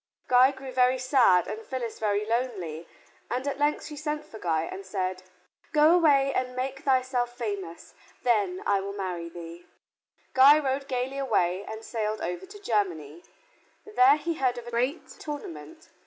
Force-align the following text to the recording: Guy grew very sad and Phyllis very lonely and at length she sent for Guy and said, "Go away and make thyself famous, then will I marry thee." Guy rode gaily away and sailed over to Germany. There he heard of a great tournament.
Guy 0.27 0.49
grew 0.49 0.71
very 0.71 0.97
sad 0.97 1.47
and 1.47 1.63
Phyllis 1.63 1.99
very 1.99 2.25
lonely 2.25 2.87
and 3.29 3.47
at 3.47 3.59
length 3.59 3.85
she 3.85 3.95
sent 3.95 4.25
for 4.25 4.39
Guy 4.39 4.63
and 4.63 4.83
said, 4.83 5.21
"Go 5.73 5.93
away 5.93 6.33
and 6.33 6.55
make 6.55 6.79
thyself 6.79 7.37
famous, 7.37 7.93
then 8.23 8.57
will 8.65 8.65
I 8.93 8.97
marry 8.97 9.29
thee." 9.29 9.67
Guy 10.33 10.57
rode 10.57 10.87
gaily 10.87 11.19
away 11.19 11.63
and 11.65 11.85
sailed 11.85 12.19
over 12.19 12.47
to 12.47 12.59
Germany. 12.59 13.21
There 13.85 14.17
he 14.17 14.33
heard 14.33 14.57
of 14.57 14.65
a 14.65 14.71
great 14.71 15.05
tournament. 15.07 15.89